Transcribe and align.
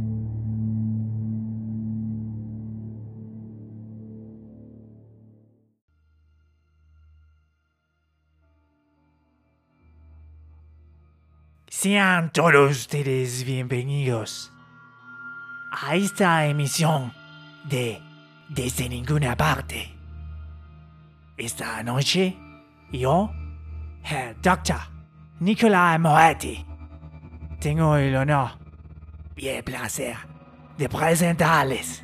Sean 11.68 12.32
todos 12.32 12.72
ustedes 12.72 13.44
bienvenidos 13.44 14.52
a 15.70 15.94
esta 15.94 16.46
emisión 16.46 17.12
de 17.64 18.00
Desde 18.48 18.88
Ninguna 18.88 19.36
Parte. 19.36 19.94
Esta 21.36 21.82
noche, 21.82 22.36
yo, 22.92 23.32
el 24.04 24.40
Dr. 24.40 24.80
Nicolai 25.40 25.98
Moretti, 25.98 26.64
tengo 27.60 27.96
el 27.96 28.14
honor 28.16 28.58
y 29.36 29.48
el 29.48 29.62
placer 29.62 30.16
de 30.76 30.88
presentarles 30.88 32.02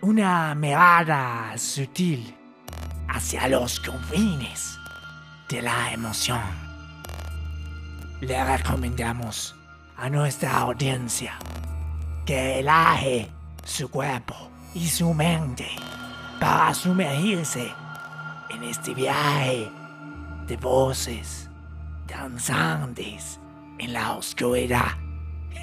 una 0.00 0.54
mirada 0.54 1.56
sutil 1.58 2.34
hacia 3.08 3.48
los 3.48 3.78
confines 3.80 4.78
de 5.48 5.62
la 5.62 5.92
emoción. 5.92 6.40
Le 8.20 8.44
recomendamos 8.44 9.54
a 9.96 10.08
nuestra 10.08 10.58
audiencia 10.58 11.38
que 12.30 12.58
relaje 12.58 13.28
su 13.64 13.90
cuerpo 13.90 14.36
y 14.72 14.86
su 14.86 15.12
mente 15.12 15.66
para 16.38 16.72
sumergirse 16.72 17.74
en 18.50 18.62
este 18.62 18.94
viaje 18.94 19.68
de 20.46 20.56
voces 20.58 21.50
danzantes 22.06 23.40
en 23.80 23.92
la 23.92 24.12
oscuridad. 24.12 24.92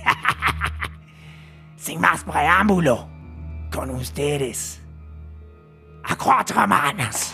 Sin 1.77 2.01
más 2.01 2.25
preámbulo, 2.25 3.07
con 3.71 3.89
ustedes, 3.91 4.81
a 6.03 6.17
cuatro 6.17 6.67
manos. 6.67 7.31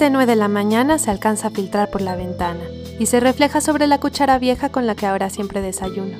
Tenue 0.00 0.24
de 0.24 0.34
la 0.34 0.48
mañana 0.48 0.98
se 0.98 1.10
alcanza 1.10 1.48
a 1.48 1.50
filtrar 1.50 1.90
por 1.90 2.00
la 2.00 2.16
ventana 2.16 2.62
y 2.98 3.04
se 3.04 3.20
refleja 3.20 3.60
sobre 3.60 3.86
la 3.86 4.00
cuchara 4.00 4.38
vieja 4.38 4.70
con 4.70 4.86
la 4.86 4.94
que 4.94 5.04
ahora 5.04 5.28
siempre 5.28 5.60
desayuno. 5.60 6.16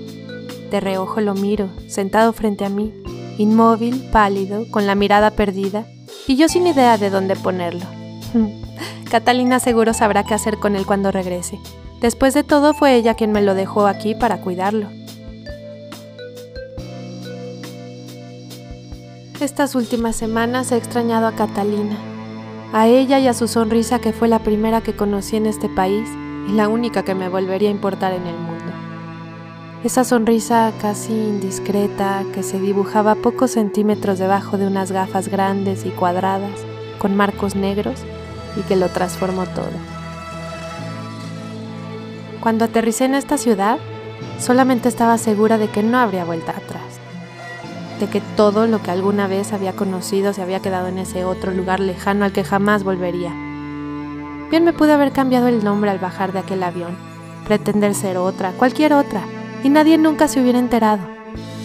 De 0.70 0.81
reojo 0.81 1.23
lo 1.23 1.33
miro, 1.33 1.70
sentado 1.89 2.34
frente 2.34 2.67
a 2.67 2.69
mí, 2.69 2.92
inmóvil, 3.39 4.11
pálido, 4.12 4.70
con 4.70 4.86
la 4.86 4.95
mirada 4.95 5.31
perdida, 5.31 5.86
y 6.27 6.36
yo 6.36 6.51
sin 6.51 6.67
idea 6.67 6.98
de 6.98 7.08
dónde 7.08 7.36
ponerlo. 7.36 7.86
Catalina 9.11 9.61
seguro 9.61 9.95
sabrá 9.95 10.25
qué 10.25 10.34
hacer 10.34 10.58
con 10.58 10.77
él 10.77 10.84
cuando 10.84 11.11
regrese. 11.11 11.58
Después 12.03 12.34
de 12.34 12.45
todo 12.45 12.75
fue 12.75 12.97
ella 12.97 13.14
quien 13.14 13.33
me 13.33 13.41
lo 13.41 13.55
dejó 13.55 13.86
aquí 13.86 14.14
para 14.14 14.42
cuidarlo. 14.42 14.91
Estas 19.41 19.75
últimas 19.75 20.17
semanas 20.17 20.70
he 20.70 20.77
extrañado 20.77 21.27
a 21.27 21.33
Catalina, 21.33 21.96
a 22.73 22.86
ella 22.86 23.19
y 23.19 23.27
a 23.27 23.35
su 23.35 23.48
sonrisa 23.48 24.01
que 24.01 24.13
fue 24.13 24.29
la 24.29 24.39
primera 24.39 24.81
que 24.81 24.95
conocí 24.95 25.36
en 25.36 25.47
este 25.47 25.69
país 25.69 26.08
y 26.48 26.53
la 26.53 26.69
única 26.69 27.03
que 27.03 27.14
me 27.14 27.29
volvería 27.29 27.69
a 27.69 27.73
importar 27.73 28.13
en 28.13 28.27
el 28.27 28.36
mundo. 28.36 28.73
Esa 29.83 30.05
sonrisa 30.05 30.73
casi 30.81 31.13
indiscreta 31.13 32.23
que 32.33 32.42
se 32.42 32.61
dibujaba 32.61 33.14
pocos 33.17 33.53
centímetros 33.53 34.19
debajo 34.19 34.58
de 34.58 34.67
unas 34.67 34.92
gafas 34.92 35.29
grandes 35.29 35.85
y 35.86 35.91
cuadradas 35.91 36.61
con 36.98 37.17
marcos 37.17 37.57
negros 37.57 37.98
y 38.57 38.61
que 38.63 38.77
lo 38.77 38.89
transformó 38.89 39.47
todo. 39.47 39.70
Cuando 42.41 42.67
aterricé 42.67 43.07
en 43.07 43.14
esta 43.14 43.37
ciudad, 43.37 43.79
solamente 44.39 44.89
estaba 44.89 45.19
segura 45.19 45.58
de 45.58 45.69
que 45.69 45.83
no 45.83 45.98
habría 45.98 46.25
vuelta 46.25 46.52
atrás 46.52 46.80
de 48.00 48.08
que 48.08 48.22
todo 48.36 48.66
lo 48.66 48.83
que 48.83 48.90
alguna 48.90 49.28
vez 49.28 49.52
había 49.52 49.74
conocido 49.74 50.33
se 50.33 50.42
había 50.42 50.61
quedado 50.61 50.88
en 50.88 50.98
ese 50.98 51.24
otro 51.24 51.52
lugar 51.52 51.78
lejano 51.78 52.24
al 52.24 52.33
que 52.33 52.42
jamás 52.42 52.83
volvería. 52.83 53.30
Bien 54.50 54.64
me 54.64 54.72
pude 54.72 54.92
haber 54.92 55.12
cambiado 55.12 55.46
el 55.46 55.62
nombre 55.62 55.90
al 55.90 55.98
bajar 55.98 56.33
de 56.33 56.40
aquel 56.40 56.62
avión, 56.62 56.96
pretender 57.44 57.94
ser 57.94 58.16
otra, 58.16 58.52
cualquier 58.52 58.94
otra, 58.94 59.22
y 59.62 59.68
nadie 59.68 59.98
nunca 59.98 60.27
se 60.27 60.40
hubiera 60.40 60.58
enterado. 60.58 61.02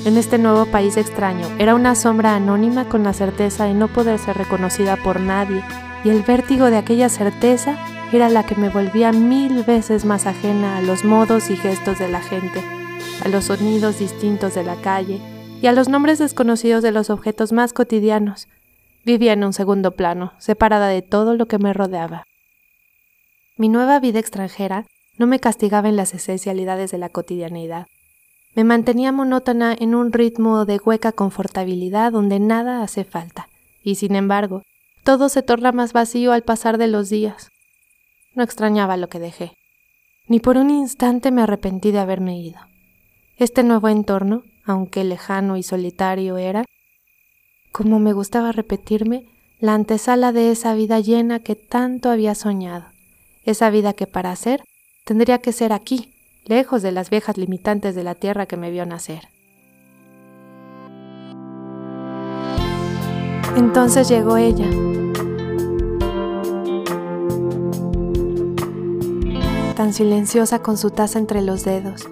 En 0.03 0.17
este 0.17 0.37
nuevo 0.37 0.65
país 0.65 0.97
extraño 0.97 1.47
era 1.57 1.73
una 1.73 1.95
sombra 1.95 2.35
anónima 2.35 2.87
con 2.87 3.03
la 3.03 3.13
certeza 3.13 3.63
de 3.63 3.73
no 3.73 3.87
poder 3.87 4.19
ser 4.19 4.37
reconocida 4.37 4.97
por 4.97 5.19
nadie, 5.19 5.63
y 6.03 6.09
el 6.09 6.21
vértigo 6.21 6.69
de 6.69 6.77
aquella 6.77 7.09
certeza 7.09 7.77
era 8.11 8.29
la 8.29 8.43
que 8.43 8.55
me 8.55 8.69
volvía 8.69 9.11
mil 9.11 9.63
veces 9.63 10.05
más 10.05 10.27
ajena 10.27 10.77
a 10.77 10.81
los 10.81 11.03
modos 11.05 11.49
y 11.49 11.55
gestos 11.55 11.97
de 11.97 12.09
la 12.09 12.21
gente, 12.21 12.61
a 13.23 13.29
los 13.29 13.45
sonidos 13.45 13.99
distintos 13.99 14.53
de 14.53 14.63
la 14.63 14.75
calle, 14.75 15.21
y 15.61 15.67
a 15.67 15.71
los 15.71 15.89
nombres 15.89 16.19
desconocidos 16.19 16.83
de 16.83 16.91
los 16.91 17.09
objetos 17.09 17.51
más 17.51 17.73
cotidianos. 17.73 18.47
Vivía 19.03 19.33
en 19.33 19.43
un 19.43 19.53
segundo 19.53 19.91
plano, 19.91 20.33
separada 20.37 20.87
de 20.87 21.01
todo 21.01 21.35
lo 21.35 21.47
que 21.47 21.59
me 21.59 21.73
rodeaba. 21.73 22.25
Mi 23.57 23.69
nueva 23.69 23.99
vida 23.99 24.19
extranjera 24.19 24.85
no 25.17 25.27
me 25.27 25.39
castigaba 25.39 25.89
en 25.89 25.95
las 25.95 26.13
esencialidades 26.13 26.91
de 26.91 26.97
la 26.97 27.09
cotidianidad. 27.09 27.87
Me 28.53 28.63
mantenía 28.63 29.11
monótona 29.11 29.75
en 29.77 29.95
un 29.95 30.11
ritmo 30.11 30.65
de 30.65 30.77
hueca 30.77 31.11
confortabilidad 31.11 32.11
donde 32.11 32.39
nada 32.39 32.83
hace 32.83 33.03
falta, 33.03 33.47
y 33.83 33.95
sin 33.95 34.15
embargo, 34.15 34.63
todo 35.03 35.29
se 35.29 35.43
torna 35.43 35.71
más 35.71 35.93
vacío 35.93 36.31
al 36.31 36.43
pasar 36.43 36.77
de 36.77 36.87
los 36.87 37.09
días. 37.09 37.49
No 38.33 38.43
extrañaba 38.43 38.97
lo 38.97 39.07
que 39.07 39.19
dejé. 39.19 39.53
Ni 40.27 40.39
por 40.39 40.57
un 40.57 40.69
instante 40.69 41.31
me 41.31 41.43
arrepentí 41.43 41.91
de 41.91 41.99
haberme 41.99 42.39
ido. 42.39 42.59
Este 43.37 43.63
nuevo 43.63 43.89
entorno 43.89 44.43
aunque 44.65 45.03
lejano 45.03 45.57
y 45.57 45.63
solitario 45.63 46.37
era, 46.37 46.65
como 47.71 47.99
me 47.99 48.13
gustaba 48.13 48.51
repetirme, 48.51 49.25
la 49.59 49.73
antesala 49.73 50.31
de 50.31 50.51
esa 50.51 50.73
vida 50.73 50.99
llena 50.99 51.39
que 51.39 51.55
tanto 51.55 52.09
había 52.09 52.35
soñado, 52.35 52.85
esa 53.43 53.69
vida 53.69 53.93
que 53.93 54.07
para 54.07 54.31
hacer 54.31 54.63
tendría 55.05 55.37
que 55.37 55.51
ser 55.51 55.71
aquí, 55.71 56.13
lejos 56.45 56.81
de 56.81 56.91
las 56.91 57.09
viejas 57.09 57.37
limitantes 57.37 57.95
de 57.95 58.03
la 58.03 58.15
tierra 58.15 58.45
que 58.45 58.57
me 58.57 58.71
vio 58.71 58.85
nacer. 58.85 59.29
Entonces 63.55 64.09
llegó 64.09 64.35
ella. 64.35 64.69
Tan 69.75 69.93
silenciosa 69.93 70.59
con 70.59 70.77
su 70.77 70.89
taza 70.89 71.19
entre 71.19 71.41
los 71.41 71.63
dedos, 71.63 72.07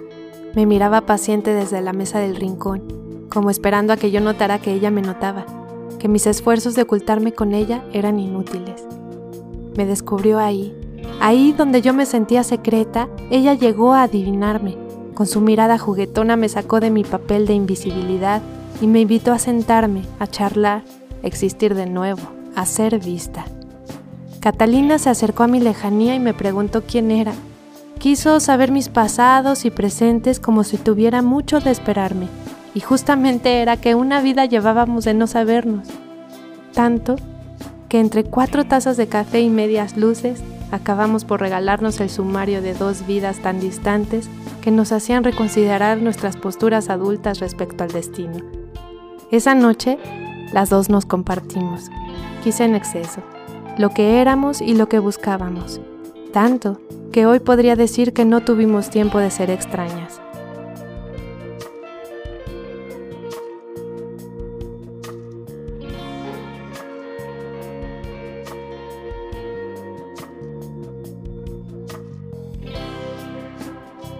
me 0.54 0.66
miraba 0.66 1.00
paciente 1.00 1.52
desde 1.52 1.80
la 1.80 1.92
mesa 1.92 2.20
del 2.20 2.36
rincón, 2.36 2.82
como 3.28 3.50
esperando 3.50 3.92
a 3.92 3.96
que 3.96 4.10
yo 4.10 4.20
notara 4.20 4.60
que 4.60 4.72
ella 4.72 4.90
me 4.90 5.02
notaba, 5.02 5.44
que 5.98 6.08
mis 6.08 6.26
esfuerzos 6.26 6.74
de 6.74 6.82
ocultarme 6.82 7.32
con 7.32 7.54
ella 7.54 7.84
eran 7.92 8.20
inútiles. 8.20 8.86
Me 9.76 9.84
descubrió 9.86 10.38
ahí, 10.38 10.72
ahí 11.20 11.52
donde 11.52 11.82
yo 11.82 11.92
me 11.92 12.06
sentía 12.06 12.44
secreta, 12.44 13.08
ella 13.30 13.54
llegó 13.54 13.94
a 13.94 14.04
adivinarme. 14.04 14.76
Con 15.14 15.26
su 15.26 15.40
mirada 15.40 15.78
juguetona 15.78 16.36
me 16.36 16.48
sacó 16.48 16.80
de 16.80 16.90
mi 16.90 17.02
papel 17.02 17.46
de 17.46 17.54
invisibilidad 17.54 18.42
y 18.80 18.86
me 18.86 19.00
invitó 19.00 19.32
a 19.32 19.38
sentarme, 19.38 20.02
a 20.18 20.26
charlar, 20.26 20.84
a 21.22 21.26
existir 21.26 21.74
de 21.74 21.86
nuevo, 21.86 22.22
a 22.54 22.66
ser 22.66 23.00
vista. 23.00 23.44
Catalina 24.40 24.98
se 24.98 25.10
acercó 25.10 25.44
a 25.44 25.48
mi 25.48 25.58
lejanía 25.58 26.14
y 26.14 26.20
me 26.20 26.34
preguntó 26.34 26.82
quién 26.82 27.10
era, 27.10 27.32
Quiso 27.98 28.38
saber 28.40 28.70
mis 28.70 28.88
pasados 28.88 29.64
y 29.64 29.70
presentes 29.70 30.40
como 30.40 30.62
si 30.64 30.76
tuviera 30.76 31.22
mucho 31.22 31.60
de 31.60 31.70
esperarme, 31.70 32.28
y 32.74 32.80
justamente 32.80 33.62
era 33.62 33.76
que 33.76 33.94
una 33.94 34.20
vida 34.20 34.44
llevábamos 34.44 35.04
de 35.04 35.14
no 35.14 35.26
sabernos. 35.26 35.88
Tanto 36.72 37.16
que 37.88 38.00
entre 38.00 38.24
cuatro 38.24 38.64
tazas 38.64 38.96
de 38.96 39.06
café 39.06 39.40
y 39.40 39.48
medias 39.48 39.96
luces 39.96 40.42
acabamos 40.70 41.24
por 41.24 41.40
regalarnos 41.40 42.00
el 42.00 42.10
sumario 42.10 42.60
de 42.60 42.74
dos 42.74 43.06
vidas 43.06 43.38
tan 43.38 43.60
distantes 43.60 44.28
que 44.60 44.70
nos 44.70 44.92
hacían 44.92 45.24
reconsiderar 45.24 45.98
nuestras 45.98 46.36
posturas 46.36 46.90
adultas 46.90 47.38
respecto 47.38 47.84
al 47.84 47.92
destino. 47.92 48.38
Esa 49.30 49.54
noche, 49.54 49.98
las 50.52 50.70
dos 50.70 50.90
nos 50.90 51.06
compartimos, 51.06 51.90
quizá 52.42 52.64
en 52.64 52.74
exceso, 52.74 53.22
lo 53.78 53.90
que 53.90 54.20
éramos 54.20 54.60
y 54.60 54.74
lo 54.74 54.88
que 54.88 54.98
buscábamos, 54.98 55.80
tanto 56.34 56.80
que 57.12 57.26
hoy 57.26 57.38
podría 57.38 57.76
decir 57.76 58.12
que 58.12 58.24
no 58.24 58.40
tuvimos 58.40 58.90
tiempo 58.90 59.20
de 59.20 59.30
ser 59.30 59.50
extrañas. 59.50 60.20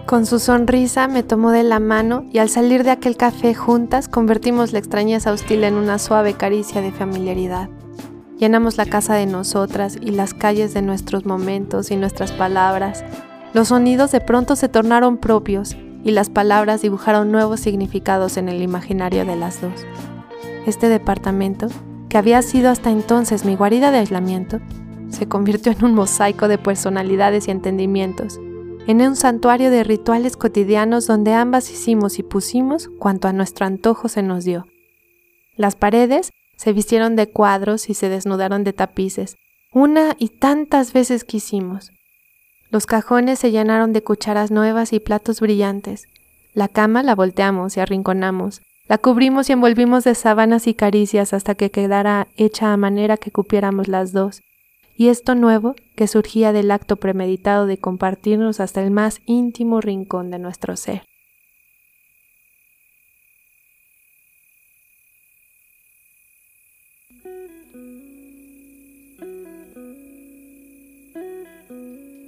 Con 0.05 0.25
su 0.25 0.39
sonrisa 0.39 1.09
me 1.09 1.21
tomó 1.21 1.51
de 1.51 1.63
la 1.63 1.81
mano 1.81 2.23
y 2.31 2.37
al 2.37 2.47
salir 2.47 2.85
de 2.85 2.91
aquel 2.91 3.17
café 3.17 3.53
juntas 3.53 4.07
convertimos 4.07 4.71
la 4.71 4.79
extrañeza 4.79 5.33
hostil 5.33 5.65
en 5.65 5.73
una 5.73 5.99
suave 5.99 6.35
caricia 6.35 6.79
de 6.79 6.93
familiaridad. 6.93 7.69
Llenamos 8.37 8.77
la 8.77 8.85
casa 8.85 9.15
de 9.15 9.25
nosotras 9.25 9.97
y 10.01 10.11
las 10.11 10.33
calles 10.33 10.73
de 10.73 10.81
nuestros 10.81 11.25
momentos 11.25 11.91
y 11.91 11.95
nuestras 11.95 12.31
palabras. 12.31 13.03
Los 13.53 13.69
sonidos 13.69 14.11
de 14.11 14.21
pronto 14.21 14.55
se 14.55 14.69
tornaron 14.69 15.17
propios 15.17 15.77
y 16.03 16.11
las 16.11 16.29
palabras 16.29 16.81
dibujaron 16.81 17.31
nuevos 17.31 17.61
significados 17.61 18.37
en 18.37 18.49
el 18.49 18.61
imaginario 18.61 19.25
de 19.25 19.35
las 19.35 19.61
dos. 19.61 19.85
Este 20.65 20.89
departamento, 20.89 21.67
que 22.09 22.17
había 22.17 22.41
sido 22.41 22.69
hasta 22.69 22.91
entonces 22.91 23.45
mi 23.45 23.55
guarida 23.55 23.91
de 23.91 23.99
aislamiento, 23.99 24.59
se 25.09 25.27
convirtió 25.27 25.71
en 25.71 25.85
un 25.85 25.93
mosaico 25.93 26.47
de 26.47 26.57
personalidades 26.57 27.47
y 27.47 27.51
entendimientos 27.51 28.39
en 28.87 29.01
un 29.01 29.15
santuario 29.15 29.71
de 29.71 29.83
rituales 29.83 30.37
cotidianos 30.37 31.07
donde 31.07 31.33
ambas 31.33 31.71
hicimos 31.71 32.19
y 32.19 32.23
pusimos 32.23 32.89
cuanto 32.99 33.27
a 33.27 33.33
nuestro 33.33 33.65
antojo 33.65 34.07
se 34.07 34.21
nos 34.21 34.45
dio. 34.45 34.67
Las 35.55 35.75
paredes 35.75 36.31
se 36.55 36.73
vistieron 36.73 37.15
de 37.15 37.27
cuadros 37.27 37.89
y 37.89 37.93
se 37.93 38.09
desnudaron 38.09 38.63
de 38.63 38.73
tapices, 38.73 39.35
una 39.71 40.15
y 40.17 40.29
tantas 40.29 40.93
veces 40.93 41.23
quisimos. 41.23 41.91
Los 42.71 42.85
cajones 42.85 43.39
se 43.39 43.51
llenaron 43.51 43.93
de 43.93 44.03
cucharas 44.03 44.51
nuevas 44.51 44.93
y 44.93 44.99
platos 44.99 45.39
brillantes. 45.39 46.07
La 46.53 46.67
cama 46.67 47.03
la 47.03 47.15
volteamos 47.15 47.77
y 47.77 47.79
arrinconamos, 47.79 48.61
la 48.87 48.97
cubrimos 48.97 49.49
y 49.49 49.53
envolvimos 49.53 50.03
de 50.03 50.15
sábanas 50.15 50.67
y 50.67 50.73
caricias 50.73 51.33
hasta 51.33 51.55
que 51.55 51.71
quedara 51.71 52.27
hecha 52.37 52.71
a 52.71 52.77
manera 52.77 53.17
que 53.17 53.31
cupiéramos 53.31 53.87
las 53.87 54.13
dos, 54.13 54.41
y 54.95 55.07
esto 55.09 55.35
nuevo 55.35 55.75
que 55.95 56.07
surgía 56.07 56.53
del 56.53 56.71
acto 56.71 56.95
premeditado 56.95 57.65
de 57.65 57.77
compartirnos 57.77 58.59
hasta 58.59 58.83
el 58.83 58.91
más 58.91 59.21
íntimo 59.25 59.81
rincón 59.81 60.31
de 60.31 60.39
nuestro 60.39 60.77
ser. 60.77 61.03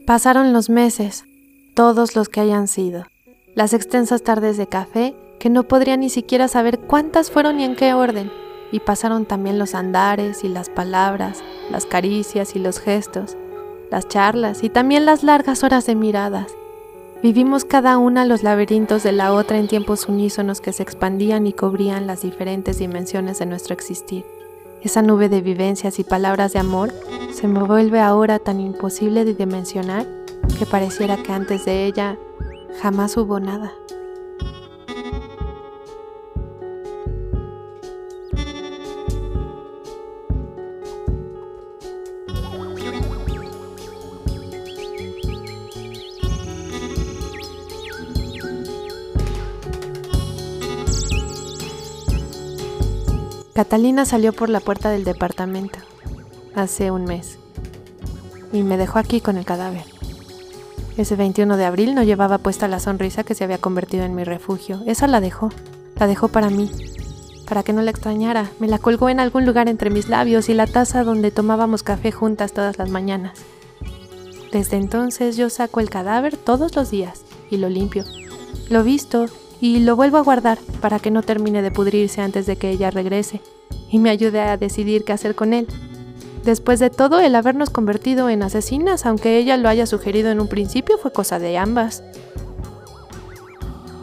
Pasaron 0.07 0.54
los 0.54 0.69
meses, 0.69 1.25
todos 1.74 2.15
los 2.15 2.30
que 2.30 2.39
hayan 2.39 2.69
sido, 2.69 3.07
las 3.56 3.74
extensas 3.74 4.24
tardes 4.24 4.56
de 4.56 4.65
café 4.65 5.13
que 5.38 5.50
no 5.50 5.63
podría 5.63 5.98
ni 5.98 6.09
siquiera 6.09 6.48
saber 6.48 6.80
cuántas 6.80 7.30
fueron 7.30 7.59
y 7.59 7.65
en 7.65 7.75
qué 7.75 7.94
orden, 7.94 8.31
y 8.71 8.80
pasaron 8.80 9.25
también 9.25 9.59
los 9.59 9.75
andares 9.75 10.45
y 10.45 10.48
las 10.48 10.69
palabras, 10.69 11.44
las 11.69 11.86
caricias 11.86 12.56
y 12.56 12.59
los 12.59 12.80
gestos, 12.80 13.36
las 13.92 14.07
charlas 14.07 14.63
y 14.63 14.69
también 14.69 15.06
las 15.06 15.24
largas 15.24 15.65
horas 15.65 15.86
de 15.86 15.95
miradas. 15.95 16.56
Vivimos 17.21 17.65
cada 17.65 17.98
una 17.98 18.24
los 18.24 18.44
laberintos 18.44 19.04
de 19.04 19.12
la 19.12 19.33
otra 19.33 19.57
en 19.57 19.68
tiempos 19.68 20.07
unísonos 20.07 20.62
que 20.62 20.71
se 20.71 20.83
expandían 20.83 21.48
y 21.48 21.51
cubrían 21.51 22.07
las 22.07 22.21
diferentes 22.21 22.77
dimensiones 22.77 23.39
de 23.39 23.45
nuestro 23.45 23.74
existir. 23.74 24.24
Esa 24.82 25.02
nube 25.02 25.30
de 25.30 25.42
vivencias 25.42 26.00
y 26.00 26.04
palabras 26.04 26.54
de 26.54 26.60
amor 26.60 26.94
se 27.34 27.48
me 27.48 27.64
vuelve 27.64 28.00
ahora 28.00 28.40
tan 28.40 28.60
imposible 28.60 29.26
de 29.26 29.34
dimensionar 29.34 30.06
que 30.58 30.66
pareciera 30.66 31.18
que 31.18 31.34
antes 31.34 31.66
de 31.66 31.86
ella 31.86 32.18
jamás 32.82 33.18
hubo 33.18 33.40
nada. 33.40 33.74
Catalina 53.57 54.06
salió 54.06 54.33
por 54.33 54.50
la 54.50 54.59
puerta 54.59 54.92
del 54.92 55.04
departamento 55.04 55.80
hace 56.54 56.92
un 56.92 57.06
mes 57.06 57.39
y 58.54 58.62
me 58.62 58.77
dejó 58.77 59.00
aquí 59.00 59.19
con 59.19 59.36
el 59.36 59.45
cadáver. 59.45 59.83
Ese 60.95 61.15
21 61.15 61.57
de 61.57 61.65
abril 61.65 61.95
no 61.95 62.04
llevaba 62.04 62.38
puesta 62.38 62.68
la 62.68 62.80
sonrisa 62.80 63.24
que 63.24 63.33
se 63.33 63.44
había 63.44 63.57
convertido 63.57 64.04
en 64.04 64.13
mi 64.13 64.24
refugio. 64.24 64.83
Esa 64.86 65.07
la 65.07 65.21
dejó, 65.21 65.50
la 65.95 66.06
dejó 66.06 66.27
para 66.27 66.51
mí, 66.51 66.69
para 67.50 67.63
que 67.63 67.74
no 67.74 67.81
la 67.81 67.89
extrañara. 67.89 68.51
Me 68.59 68.68
la 68.68 68.77
colgó 68.77 69.09
en 69.09 69.19
algún 69.19 69.48
lugar 69.48 69.68
entre 69.69 69.89
mis 69.89 70.07
labios 70.07 70.50
y 70.50 70.54
la 70.54 70.68
taza 70.68 71.04
donde 71.04 71.31
tomábamos 71.31 71.81
café 71.81 72.12
juntas 72.12 72.54
todas 72.54 72.77
las 72.77 72.92
mañanas. 72.92 73.39
Desde 74.51 74.77
entonces 74.77 75.36
yo 75.36 75.50
saco 75.50 75.80
el 75.80 75.89
cadáver 75.89 76.38
todos 76.38 76.75
los 76.75 76.92
días 76.92 77.24
y 77.50 77.57
lo 77.57 77.69
limpio. 77.69 78.04
Lo 78.69 78.83
visto 78.83 79.25
y 79.59 79.80
lo 79.80 79.95
vuelvo 79.95 80.18
a 80.18 80.24
guardar 80.24 80.59
para 80.81 81.00
que 81.00 81.12
no 81.12 81.24
termine 81.24 81.62
de 81.62 81.71
pudrirse 81.71 82.21
antes 82.21 82.45
de 82.45 82.56
que 82.56 82.69
ella 82.69 82.92
regrese 82.92 83.42
y 83.89 84.00
me 84.00 84.09
ayude 84.09 84.42
a 84.42 84.57
decidir 84.57 85.04
qué 85.04 85.13
hacer 85.13 85.36
con 85.36 85.54
él. 85.54 85.68
Después 86.44 86.80
de 86.80 86.89
todo, 86.89 87.19
el 87.19 87.36
habernos 87.36 87.69
convertido 87.69 88.30
en 88.30 88.44
asesinas, 88.44 89.06
aunque 89.06 89.38
ella 89.38 89.57
lo 89.57 89.68
haya 89.68 89.86
sugerido 89.86 90.30
en 90.30 90.39
un 90.39 90.48
principio, 90.48 90.98
fue 90.98 91.12
cosa 91.12 91.39
de 91.39 91.57
ambas. 91.57 92.04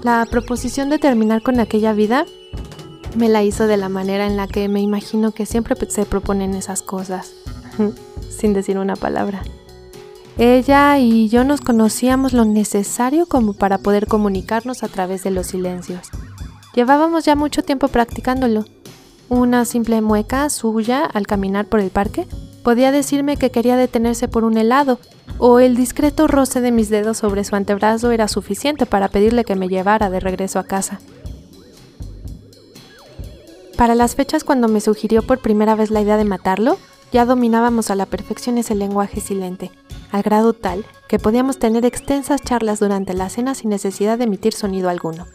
La 0.03 0.27
proposición 0.31 0.91
de 0.91 0.99
terminar 0.99 1.43
con 1.43 1.61
aquella 1.61 1.95
vida 1.95 2.27
me 3.17 3.31
la 3.31 3.43
hizo 3.43 3.67
de 3.67 3.79
la 3.79 3.89
manera 3.89 4.27
en 4.27 4.37
la 4.37 4.47
que 4.47 4.69
me 4.69 4.81
imagino 4.81 5.33
que 5.33 5.47
siempre 5.47 5.75
se 5.89 6.05
proponen 6.05 6.55
esas 6.55 6.83
cosas, 6.83 7.33
sin 8.29 8.53
decir 8.53 8.77
una 8.77 8.97
palabra. 8.97 9.43
Ella 10.37 10.99
y 10.99 11.29
yo 11.29 11.45
nos 11.45 11.61
conocíamos 11.61 12.33
lo 12.33 12.45
necesario 12.45 13.27
como 13.27 13.53
para 13.53 13.79
poder 13.79 14.09
comunicarnos 14.09 14.83
a 14.83 14.89
través 14.89 15.23
de 15.23 15.31
los 15.31 15.47
silencios. 15.47 16.09
Llevábamos 16.75 17.25
ya 17.25 17.37
mucho 17.37 17.63
tiempo 17.63 17.87
practicándolo. 17.87 18.65
Una 19.29 19.65
simple 19.65 20.01
mueca 20.01 20.51
suya 20.51 21.05
al 21.05 21.29
caminar 21.29 21.67
por 21.67 21.79
el 21.79 21.91
parque 21.91 22.27
podía 22.65 22.91
decirme 22.91 23.37
que 23.37 23.51
quería 23.51 23.77
detenerse 23.77 24.27
por 24.27 24.43
un 24.43 24.57
helado, 24.57 24.99
o 25.39 25.61
el 25.61 25.77
discreto 25.77 26.27
roce 26.27 26.61
de 26.61 26.73
mis 26.73 26.91
dedos 26.91 27.19
sobre 27.19 27.45
su 27.45 27.55
antebrazo 27.55 28.11
era 28.11 28.27
suficiente 28.27 28.87
para 28.87 29.09
pedirle 29.09 29.45
que 29.45 29.55
me 29.55 29.69
llevara 29.69 30.11
de 30.11 30.19
regreso 30.19 30.59
a 30.59 30.65
casa. 30.65 30.99
Para 33.77 33.95
las 33.95 34.17
fechas 34.17 34.43
cuando 34.43 34.67
me 34.67 34.81
sugirió 34.81 35.23
por 35.23 35.39
primera 35.39 35.77
vez 35.77 35.93
la 35.93 36.01
idea 36.01 36.17
de 36.17 36.25
matarlo, 36.25 36.77
ya 37.13 37.25
dominábamos 37.25 37.91
a 37.91 37.95
la 37.95 38.07
perfección 38.07 38.59
ese 38.59 38.75
lenguaje 38.75 39.21
silente 39.21 39.71
al 40.15 40.23
grado 40.23 40.53
tal 40.53 40.87
que 41.09 41.19
podíamos 41.19 41.59
tener 41.59 41.85
extensas 41.85 42.41
charlas 42.41 42.79
durante 42.79 43.15
la 43.15 43.29
cena 43.29 43.53
sin 43.57 43.71
necesidad 43.71 44.17
de 44.17 44.25
emitir 44.25 44.53
sonido 44.53 44.89
alguno. 44.89 45.27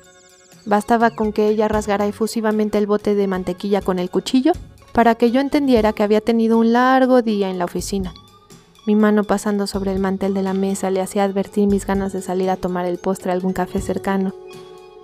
Bastaba 0.65 1.09
con 1.09 1.33
que 1.33 1.49
ella 1.49 1.67
rasgara 1.67 2.07
efusivamente 2.07 2.77
el 2.77 2.87
bote 2.87 3.13
de 3.13 3.27
mantequilla 3.27 3.81
con 3.81 3.99
el 3.99 4.09
cuchillo 4.09 4.53
para 4.93 5.15
que 5.15 5.31
yo 5.31 5.41
entendiera 5.41 5.91
que 5.91 6.03
había 6.03 6.21
tenido 6.21 6.57
un 6.57 6.71
largo 6.71 7.21
día 7.21 7.49
en 7.49 7.59
la 7.59 7.65
oficina. 7.65 8.13
Mi 8.87 8.95
mano 8.95 9.25
pasando 9.25 9.67
sobre 9.67 9.91
el 9.91 9.99
mantel 9.99 10.33
de 10.33 10.43
la 10.43 10.53
mesa 10.53 10.89
le 10.91 11.01
hacía 11.01 11.25
advertir 11.25 11.67
mis 11.67 11.85
ganas 11.85 12.13
de 12.13 12.21
salir 12.21 12.49
a 12.49 12.55
tomar 12.55 12.85
el 12.85 12.99
postre 12.99 13.31
a 13.31 13.33
algún 13.33 13.51
café 13.51 13.81
cercano. 13.81 14.33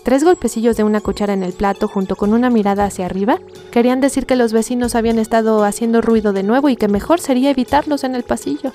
Tres 0.04 0.24
golpecillos 0.24 0.78
de 0.78 0.86
una 0.86 1.02
cuchara 1.02 1.34
en 1.34 1.44
el 1.44 1.52
plato 1.52 1.90
junto 1.90 2.16
con 2.16 2.34
una 2.34 2.50
mirada 2.50 2.86
hacia 2.86 3.08
arriba 3.08 3.42
querían 3.72 4.00
decir 4.00 4.26
que 4.26 4.38
los 4.38 4.54
vecinos 4.54 4.96
habían 4.96 5.20
estado 5.20 5.66
haciendo 5.66 6.00
ruido 6.00 6.32
de 6.32 6.44
nuevo 6.44 6.70
y 6.70 6.78
que 6.78 6.88
mejor 6.88 7.20
sería 7.20 7.50
evitarlos 7.50 8.06
en 8.06 8.16
el 8.16 8.24
pasillo. 8.24 8.72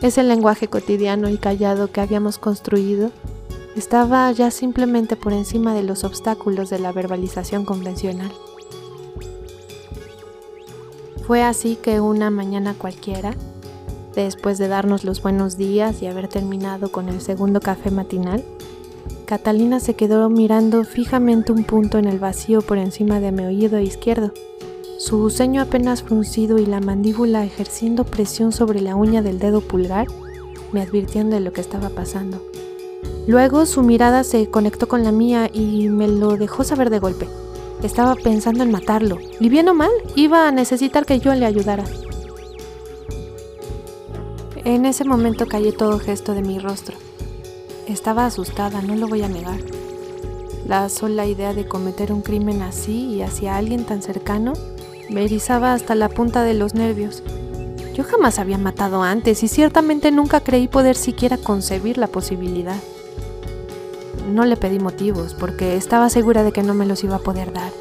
Ese 0.00 0.22
lenguaje 0.22 0.68
cotidiano 0.68 1.28
y 1.28 1.38
callado 1.38 1.90
que 1.90 2.00
habíamos 2.00 2.38
construido 2.38 3.10
estaba 3.76 4.30
ya 4.30 4.52
simplemente 4.52 5.16
por 5.16 5.32
encima 5.32 5.74
de 5.74 5.82
los 5.82 6.04
obstáculos 6.04 6.70
de 6.70 6.78
la 6.78 6.92
verbalización 6.92 7.64
convencional. 7.64 8.30
Fue 11.26 11.42
así 11.42 11.76
que 11.76 12.00
una 12.00 12.30
mañana 12.30 12.74
cualquiera, 12.74 13.34
después 14.14 14.58
de 14.58 14.68
darnos 14.68 15.04
los 15.04 15.20
buenos 15.20 15.56
días 15.56 16.00
y 16.00 16.06
haber 16.06 16.28
terminado 16.28 16.92
con 16.92 17.08
el 17.08 17.20
segundo 17.20 17.60
café 17.60 17.90
matinal, 17.90 18.44
Catalina 19.26 19.80
se 19.80 19.94
quedó 19.94 20.30
mirando 20.30 20.84
fijamente 20.84 21.52
un 21.52 21.64
punto 21.64 21.98
en 21.98 22.06
el 22.06 22.18
vacío 22.18 22.62
por 22.62 22.78
encima 22.78 23.20
de 23.20 23.32
mi 23.32 23.44
oído 23.44 23.78
izquierdo 23.80 24.32
su 24.98 25.30
ceño 25.30 25.62
apenas 25.62 26.02
fruncido 26.02 26.58
y 26.58 26.66
la 26.66 26.80
mandíbula 26.80 27.44
ejerciendo 27.44 28.02
presión 28.02 28.50
sobre 28.50 28.80
la 28.80 28.96
uña 28.96 29.22
del 29.22 29.38
dedo 29.38 29.60
pulgar 29.60 30.08
me 30.72 30.82
advirtieron 30.82 31.30
de 31.30 31.38
lo 31.38 31.52
que 31.52 31.60
estaba 31.60 31.88
pasando. 31.88 32.42
Luego 33.28 33.64
su 33.64 33.82
mirada 33.82 34.24
se 34.24 34.50
conectó 34.50 34.88
con 34.88 35.04
la 35.04 35.12
mía 35.12 35.48
y 35.52 35.88
me 35.88 36.08
lo 36.08 36.36
dejó 36.36 36.64
saber 36.64 36.90
de 36.90 36.98
golpe. 36.98 37.28
Estaba 37.82 38.16
pensando 38.16 38.64
en 38.64 38.72
matarlo. 38.72 39.18
Y 39.38 39.48
bien 39.48 39.68
o 39.68 39.74
mal, 39.74 39.90
iba 40.16 40.48
a 40.48 40.50
necesitar 40.50 41.06
que 41.06 41.20
yo 41.20 41.32
le 41.32 41.46
ayudara. 41.46 41.84
En 44.64 44.84
ese 44.84 45.04
momento 45.04 45.46
callé 45.46 45.70
todo 45.70 46.00
gesto 46.00 46.34
de 46.34 46.42
mi 46.42 46.58
rostro. 46.58 46.96
Estaba 47.86 48.26
asustada, 48.26 48.82
no 48.82 48.96
lo 48.96 49.06
voy 49.06 49.22
a 49.22 49.28
negar. 49.28 49.60
La 50.66 50.88
sola 50.88 51.24
idea 51.24 51.54
de 51.54 51.68
cometer 51.68 52.12
un 52.12 52.22
crimen 52.22 52.62
así 52.62 53.14
y 53.14 53.22
hacia 53.22 53.56
alguien 53.56 53.84
tan 53.84 54.02
cercano 54.02 54.54
me 55.10 55.24
erizaba 55.24 55.72
hasta 55.72 55.94
la 55.94 56.08
punta 56.08 56.42
de 56.42 56.54
los 56.54 56.74
nervios. 56.74 57.22
Yo 57.94 58.04
jamás 58.04 58.38
había 58.38 58.58
matado 58.58 59.02
antes 59.02 59.42
y 59.42 59.48
ciertamente 59.48 60.10
nunca 60.10 60.40
creí 60.40 60.68
poder 60.68 60.96
siquiera 60.96 61.36
concebir 61.36 61.98
la 61.98 62.06
posibilidad. 62.06 62.76
No 64.32 64.44
le 64.44 64.56
pedí 64.56 64.78
motivos 64.78 65.34
porque 65.34 65.76
estaba 65.76 66.10
segura 66.10 66.42
de 66.42 66.52
que 66.52 66.62
no 66.62 66.74
me 66.74 66.86
los 66.86 67.02
iba 67.02 67.16
a 67.16 67.20
poder 67.20 67.52
dar. 67.52 67.72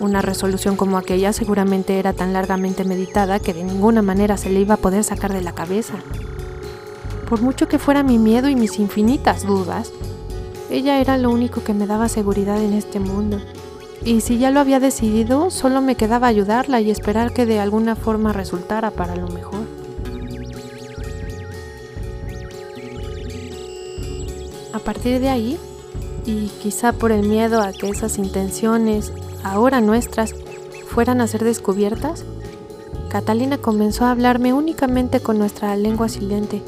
Una 0.00 0.20
resolución 0.22 0.76
como 0.76 0.98
aquella 0.98 1.32
seguramente 1.32 1.98
era 1.98 2.12
tan 2.12 2.32
largamente 2.32 2.84
meditada 2.84 3.40
que 3.40 3.54
de 3.54 3.64
ninguna 3.64 4.02
manera 4.02 4.36
se 4.36 4.50
le 4.50 4.60
iba 4.60 4.74
a 4.74 4.78
poder 4.78 5.04
sacar 5.04 5.32
de 5.32 5.42
la 5.42 5.52
cabeza. 5.52 5.94
Por 7.28 7.40
mucho 7.40 7.68
que 7.68 7.78
fuera 7.78 8.02
mi 8.02 8.18
miedo 8.18 8.48
y 8.48 8.56
mis 8.56 8.78
infinitas 8.78 9.46
dudas, 9.46 9.92
ella 10.70 11.00
era 11.00 11.16
lo 11.18 11.30
único 11.30 11.64
que 11.64 11.74
me 11.74 11.86
daba 11.86 12.08
seguridad 12.08 12.62
en 12.62 12.74
este 12.74 13.00
mundo. 13.00 13.40
Y 14.04 14.20
si 14.20 14.38
ya 14.38 14.50
lo 14.50 14.60
había 14.60 14.80
decidido, 14.80 15.50
solo 15.50 15.80
me 15.80 15.96
quedaba 15.96 16.26
ayudarla 16.26 16.80
y 16.80 16.90
esperar 16.90 17.32
que 17.32 17.46
de 17.46 17.60
alguna 17.60 17.96
forma 17.96 18.32
resultara 18.32 18.90
para 18.90 19.16
lo 19.16 19.28
mejor. 19.28 19.66
A 24.72 24.78
partir 24.78 25.20
de 25.20 25.28
ahí, 25.28 25.58
y 26.24 26.48
quizá 26.62 26.92
por 26.92 27.12
el 27.12 27.26
miedo 27.26 27.60
a 27.60 27.72
que 27.72 27.88
esas 27.88 28.18
intenciones, 28.18 29.12
ahora 29.42 29.80
nuestras, 29.80 30.34
fueran 30.86 31.20
a 31.20 31.26
ser 31.26 31.44
descubiertas, 31.44 32.24
Catalina 33.10 33.58
comenzó 33.58 34.04
a 34.04 34.10
hablarme 34.10 34.52
únicamente 34.52 35.20
con 35.20 35.38
nuestra 35.38 35.74
lengua 35.76 36.08
silente 36.08 36.62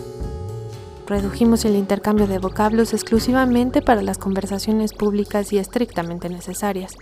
Redujimos 1.11 1.65
el 1.65 1.75
intercambio 1.75 2.29
de 2.29 2.39
vocablos 2.39 2.95
exclusivamente 2.95 3.83
para 3.83 4.01
las 4.01 4.17
conversaciones 4.17 4.93
públicas 4.93 5.53
y 5.53 5.59
estrictamente 5.59 6.29
necesarias. 6.29 6.95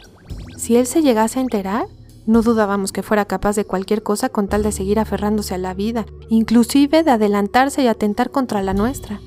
Si 0.68 0.76
él 0.76 0.86
se 0.86 1.00
llegase 1.00 1.38
a 1.38 1.42
enterar, 1.42 1.86
no 2.26 2.42
dudábamos 2.42 2.92
que 2.92 3.02
fuera 3.02 3.24
capaz 3.24 3.56
de 3.56 3.64
cualquier 3.64 4.02
cosa 4.02 4.28
con 4.28 4.48
tal 4.48 4.62
de 4.62 4.70
seguir 4.70 4.98
aferrándose 4.98 5.54
a 5.54 5.58
la 5.58 5.72
vida, 5.72 6.04
inclusive 6.28 7.02
de 7.02 7.10
adelantarse 7.10 7.82
y 7.82 7.86
atentar 7.86 8.30
contra 8.30 8.60
la 8.60 8.74
nuestra. 8.74 9.18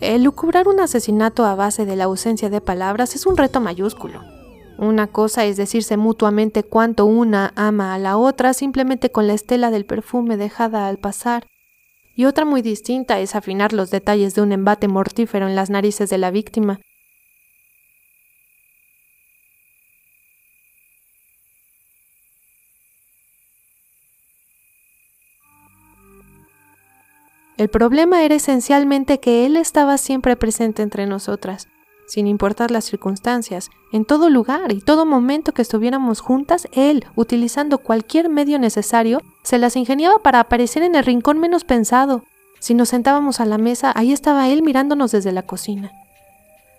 El 0.00 0.24
lucubrar 0.24 0.66
un 0.66 0.80
asesinato 0.80 1.44
a 1.44 1.54
base 1.54 1.86
de 1.86 1.94
la 1.94 2.02
ausencia 2.02 2.50
de 2.50 2.60
palabras 2.60 3.14
es 3.14 3.26
un 3.26 3.36
reto 3.36 3.60
mayúsculo. 3.60 4.22
Una 4.76 5.06
cosa 5.06 5.44
es 5.44 5.56
decirse 5.56 5.96
mutuamente 5.96 6.64
cuánto 6.64 7.06
una 7.06 7.52
ama 7.54 7.94
a 7.94 7.98
la 8.00 8.16
otra 8.16 8.52
simplemente 8.52 9.12
con 9.12 9.28
la 9.28 9.34
estela 9.34 9.70
del 9.70 9.86
perfume 9.86 10.36
dejada 10.36 10.88
al 10.88 10.98
pasar, 10.98 11.46
y 12.16 12.24
otra 12.24 12.44
muy 12.44 12.60
distinta 12.60 13.20
es 13.20 13.36
afinar 13.36 13.72
los 13.72 13.92
detalles 13.92 14.34
de 14.34 14.42
un 14.42 14.50
embate 14.50 14.88
mortífero 14.88 15.46
en 15.46 15.54
las 15.54 15.70
narices 15.70 16.10
de 16.10 16.18
la 16.18 16.32
víctima. 16.32 16.80
El 27.56 27.68
problema 27.68 28.22
era 28.22 28.34
esencialmente 28.34 29.18
que 29.18 29.46
él 29.46 29.56
estaba 29.56 29.96
siempre 29.96 30.36
presente 30.36 30.82
entre 30.82 31.06
nosotras, 31.06 31.68
sin 32.06 32.26
importar 32.26 32.70
las 32.70 32.84
circunstancias, 32.84 33.70
en 33.92 34.04
todo 34.04 34.28
lugar 34.28 34.72
y 34.72 34.80
todo 34.82 35.06
momento 35.06 35.52
que 35.52 35.62
estuviéramos 35.62 36.20
juntas, 36.20 36.68
él, 36.72 37.06
utilizando 37.14 37.78
cualquier 37.78 38.28
medio 38.28 38.58
necesario, 38.58 39.22
se 39.42 39.56
las 39.56 39.74
ingeniaba 39.76 40.18
para 40.18 40.40
aparecer 40.40 40.82
en 40.82 40.96
el 40.96 41.04
rincón 41.04 41.38
menos 41.38 41.64
pensado. 41.64 42.24
Si 42.60 42.74
nos 42.74 42.90
sentábamos 42.90 43.40
a 43.40 43.46
la 43.46 43.56
mesa, 43.56 43.90
ahí 43.96 44.12
estaba 44.12 44.50
él 44.50 44.62
mirándonos 44.62 45.12
desde 45.12 45.32
la 45.32 45.42
cocina. 45.42 45.92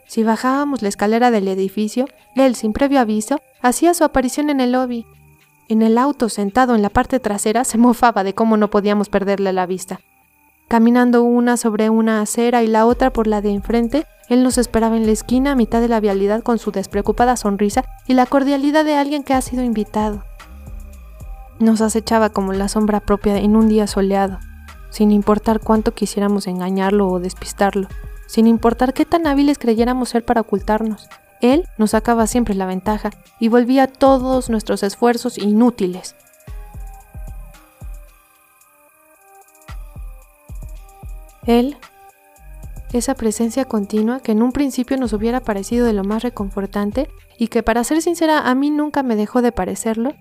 Si 0.07 0.23
bajábamos 0.23 0.83
la 0.83 0.89
escalera 0.89 1.31
del 1.31 1.47
edificio, 1.47 2.05
él, 2.35 2.55
sin 2.55 2.71
previo 2.71 2.99
aviso, 2.99 3.41
hacía 3.61 3.95
su 3.95 4.03
aparición 4.03 4.51
en 4.51 4.61
el 4.61 4.73
lobby. 4.73 5.07
En 5.69 5.81
el 5.81 5.97
auto, 5.97 6.29
sentado 6.29 6.75
en 6.75 6.83
la 6.83 6.89
parte 6.89 7.19
trasera, 7.19 7.63
se 7.63 7.79
mofaba 7.79 8.23
de 8.23 8.35
cómo 8.35 8.57
no 8.57 8.69
podíamos 8.69 9.09
perderle 9.09 9.51
la 9.53 9.65
vista. 9.65 9.99
Caminando 10.67 11.23
una 11.23 11.55
sobre 11.55 11.89
una 11.89 12.19
acera 12.21 12.61
y 12.61 12.67
la 12.67 12.85
otra 12.85 13.13
por 13.13 13.25
la 13.25 13.41
de 13.41 13.51
enfrente, 13.51 14.05
él 14.27 14.43
nos 14.43 14.57
esperaba 14.57 14.97
en 14.97 15.05
la 15.05 15.13
esquina 15.13 15.51
a 15.51 15.55
mitad 15.55 15.79
de 15.79 15.87
la 15.87 16.01
vialidad 16.01 16.43
con 16.43 16.59
su 16.59 16.71
despreocupada 16.71 17.37
sonrisa 17.37 17.85
y 18.05 18.13
la 18.13 18.25
cordialidad 18.25 18.83
de 18.83 18.95
alguien 18.95 19.23
que 19.23 19.33
ha 19.33 19.41
sido 19.41 19.63
invitado. 19.63 20.23
Nos 21.59 21.79
acechaba 21.79 22.31
como 22.31 22.51
la 22.51 22.67
sombra 22.67 22.99
propia 22.99 23.37
en 23.37 23.55
un 23.55 23.69
día 23.69 23.87
soleado, 23.87 24.39
sin 24.89 25.11
importar 25.11 25.61
cuánto 25.61 25.93
quisiéramos 25.93 26.47
engañarlo 26.47 27.07
o 27.07 27.21
despistarlo, 27.21 27.87
sin 28.27 28.45
importar 28.45 28.93
qué 28.93 29.05
tan 29.05 29.25
hábiles 29.25 29.57
creyéramos 29.57 30.09
ser 30.09 30.25
para 30.25 30.41
ocultarnos. 30.41 31.07
Él 31.39 31.65
nos 31.77 31.91
sacaba 31.91 32.27
siempre 32.27 32.55
la 32.55 32.65
ventaja 32.65 33.11
y 33.39 33.47
volvía 33.47 33.87
todos 33.87 34.49
nuestros 34.49 34.83
esfuerzos 34.83 35.37
inútiles. 35.37 36.15
Él 41.47 41.77
esa 42.93 43.15
presencia 43.15 43.65
continua 43.65 44.21
que 44.21 44.31
en 44.31 44.41
un 44.41 44.53
principio 44.53 44.97
nos 44.97 45.11
hubiera 45.11 45.41
parecido 45.41 45.85
de 45.85 45.93
lo 45.93 46.03
más 46.03 46.23
reconfortante 46.23 47.09
y 47.37 47.47
que 47.47 47.63
para 47.63 47.83
ser 47.83 48.01
sincera 48.01 48.47
a 48.47 48.55
mí 48.55 48.69
nunca 48.69 49.03
me 49.03 49.15
dejó 49.15 49.41
de 49.41 49.51
parecerlo, 49.51 50.13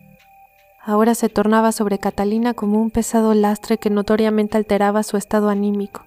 ahora 0.82 1.14
se 1.14 1.28
tornaba 1.28 1.70
sobre 1.70 1.98
Catalina 1.98 2.54
como 2.54 2.80
un 2.80 2.90
pesado 2.90 3.34
lastre 3.34 3.78
que 3.78 3.90
notoriamente 3.90 4.56
alteraba 4.56 5.04
su 5.04 5.16
estado 5.16 5.48
anímico. 5.48 6.04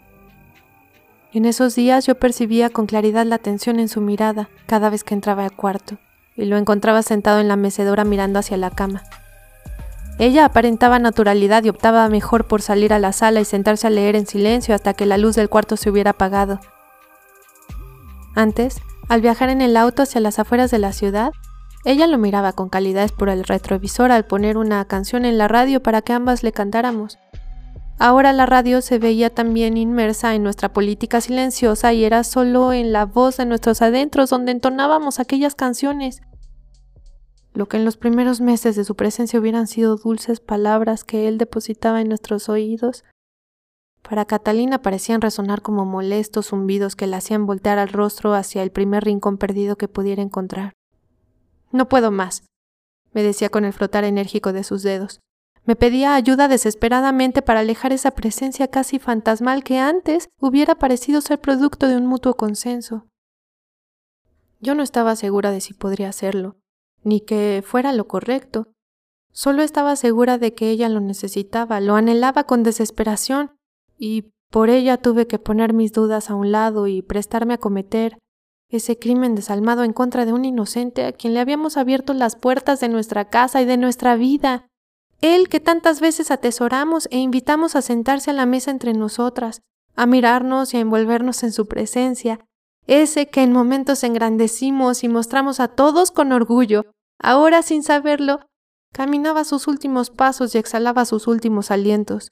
En 1.31 1.45
esos 1.45 1.75
días 1.75 2.05
yo 2.05 2.15
percibía 2.15 2.69
con 2.69 2.87
claridad 2.87 3.25
la 3.25 3.37
tensión 3.37 3.79
en 3.79 3.87
su 3.87 4.01
mirada 4.01 4.49
cada 4.65 4.89
vez 4.89 5.03
que 5.03 5.13
entraba 5.13 5.45
al 5.45 5.55
cuarto, 5.55 5.97
y 6.35 6.45
lo 6.45 6.57
encontraba 6.57 7.03
sentado 7.03 7.39
en 7.39 7.47
la 7.47 7.55
mecedora 7.55 8.03
mirando 8.03 8.39
hacia 8.39 8.57
la 8.57 8.71
cama. 8.71 9.03
Ella 10.19 10.43
aparentaba 10.43 10.99
naturalidad 10.99 11.63
y 11.63 11.69
optaba 11.69 12.09
mejor 12.09 12.45
por 12.45 12.61
salir 12.61 12.91
a 12.91 12.99
la 12.99 13.13
sala 13.13 13.39
y 13.39 13.45
sentarse 13.45 13.87
a 13.87 13.89
leer 13.89 14.17
en 14.17 14.27
silencio 14.27 14.75
hasta 14.75 14.93
que 14.93 15.05
la 15.05 15.17
luz 15.17 15.37
del 15.37 15.47
cuarto 15.47 15.77
se 15.77 15.89
hubiera 15.89 16.11
apagado. 16.11 16.59
Antes, 18.35 18.81
al 19.07 19.21
viajar 19.21 19.47
en 19.47 19.61
el 19.61 19.77
auto 19.77 20.03
hacia 20.03 20.19
las 20.19 20.37
afueras 20.37 20.71
de 20.71 20.79
la 20.79 20.91
ciudad, 20.91 21.31
ella 21.85 22.05
lo 22.05 22.17
miraba 22.17 22.51
con 22.51 22.67
calidez 22.67 23.13
por 23.13 23.29
el 23.29 23.45
retrovisor 23.45 24.11
al 24.11 24.25
poner 24.25 24.57
una 24.57 24.83
canción 24.83 25.23
en 25.23 25.37
la 25.37 25.47
radio 25.47 25.81
para 25.81 26.01
que 26.01 26.11
ambas 26.11 26.43
le 26.43 26.51
cantáramos. 26.51 27.17
Ahora 27.97 28.33
la 28.33 28.45
radio 28.45 28.81
se 28.81 28.99
veía 28.99 29.29
también 29.29 29.77
inmersa 29.77 30.35
en 30.35 30.43
nuestra 30.43 30.73
política 30.73 31.21
silenciosa 31.21 31.93
y 31.93 32.03
era 32.03 32.25
solo 32.25 32.73
en 32.73 32.91
la 32.91 33.05
voz 33.05 33.37
de 33.37 33.45
nuestros 33.45 33.81
adentros 33.81 34.29
donde 34.29 34.51
entonábamos 34.51 35.19
aquellas 35.19 35.55
canciones 35.55 36.21
lo 37.53 37.67
que 37.67 37.77
en 37.77 37.85
los 37.85 37.97
primeros 37.97 38.41
meses 38.41 38.75
de 38.75 38.83
su 38.83 38.95
presencia 38.95 39.39
hubieran 39.39 39.67
sido 39.67 39.95
dulces 39.95 40.39
palabras 40.39 41.03
que 41.03 41.27
él 41.27 41.37
depositaba 41.37 42.01
en 42.01 42.09
nuestros 42.09 42.49
oídos, 42.49 43.03
para 44.01 44.25
Catalina 44.25 44.81
parecían 44.81 45.21
resonar 45.21 45.61
como 45.61 45.85
molestos 45.85 46.47
zumbidos 46.47 46.95
que 46.95 47.07
la 47.07 47.17
hacían 47.17 47.45
voltear 47.45 47.79
al 47.79 47.89
rostro 47.89 48.33
hacia 48.33 48.63
el 48.63 48.71
primer 48.71 49.03
rincón 49.03 49.37
perdido 49.37 49.77
que 49.77 49.87
pudiera 49.87 50.21
encontrar. 50.21 50.73
No 51.71 51.89
puedo 51.89 52.09
más, 52.11 52.43
me 53.13 53.23
decía 53.23 53.49
con 53.49 53.65
el 53.65 53.73
frotar 53.73 54.03
enérgico 54.03 54.53
de 54.53 54.63
sus 54.63 54.83
dedos. 54.83 55.19
Me 55.65 55.75
pedía 55.75 56.15
ayuda 56.15 56.47
desesperadamente 56.47 57.41
para 57.41 57.59
alejar 57.59 57.93
esa 57.93 58.11
presencia 58.11 58.69
casi 58.69 58.97
fantasmal 58.97 59.63
que 59.63 59.77
antes 59.77 60.29
hubiera 60.39 60.75
parecido 60.75 61.21
ser 61.21 61.39
producto 61.39 61.87
de 61.87 61.97
un 61.97 62.07
mutuo 62.07 62.35
consenso. 62.35 63.05
Yo 64.59 64.73
no 64.73 64.81
estaba 64.81 65.15
segura 65.15 65.51
de 65.51 65.61
si 65.61 65.73
podría 65.73 66.09
hacerlo 66.09 66.55
ni 67.03 67.21
que 67.21 67.63
fuera 67.65 67.93
lo 67.93 68.07
correcto. 68.07 68.67
Solo 69.31 69.61
estaba 69.61 69.95
segura 69.95 70.37
de 70.37 70.53
que 70.53 70.69
ella 70.69 70.89
lo 70.89 70.99
necesitaba, 70.99 71.79
lo 71.79 71.95
anhelaba 71.95 72.43
con 72.45 72.63
desesperación, 72.63 73.51
y 73.97 74.31
por 74.49 74.69
ella 74.69 74.97
tuve 74.97 75.27
que 75.27 75.39
poner 75.39 75.73
mis 75.73 75.93
dudas 75.93 76.29
a 76.29 76.35
un 76.35 76.51
lado 76.51 76.87
y 76.87 77.01
prestarme 77.01 77.55
a 77.55 77.59
cometer 77.59 78.17
ese 78.69 78.97
crimen 78.97 79.35
desalmado 79.35 79.83
en 79.83 79.93
contra 79.93 80.25
de 80.25 80.33
un 80.33 80.45
inocente 80.45 81.05
a 81.05 81.11
quien 81.11 81.33
le 81.33 81.39
habíamos 81.39 81.77
abierto 81.77 82.13
las 82.13 82.35
puertas 82.35 82.79
de 82.79 82.89
nuestra 82.89 83.29
casa 83.29 83.61
y 83.61 83.65
de 83.65 83.77
nuestra 83.77 84.15
vida. 84.15 84.67
Él 85.21 85.49
que 85.49 85.59
tantas 85.59 85.99
veces 85.99 86.31
atesoramos 86.31 87.07
e 87.11 87.17
invitamos 87.17 87.75
a 87.75 87.81
sentarse 87.81 88.31
a 88.31 88.33
la 88.33 88.45
mesa 88.45 88.71
entre 88.71 88.93
nosotras, 88.93 89.61
a 89.95 90.05
mirarnos 90.05 90.73
y 90.73 90.77
a 90.77 90.79
envolvernos 90.79 91.43
en 91.43 91.51
su 91.51 91.67
presencia, 91.67 92.39
ese 92.89 93.27
que 93.27 93.43
en 93.43 93.53
momentos 93.53 94.03
engrandecimos 94.03 95.03
y 95.03 95.09
mostramos 95.09 95.59
a 95.59 95.67
todos 95.67 96.09
con 96.09 96.31
orgullo, 96.31 96.85
ahora 97.19 97.61
sin 97.61 97.83
saberlo, 97.83 98.39
caminaba 98.91 99.43
sus 99.43 99.67
últimos 99.67 100.09
pasos 100.09 100.55
y 100.55 100.57
exhalaba 100.57 101.05
sus 101.05 101.27
últimos 101.27 101.69
alientos. 101.69 102.31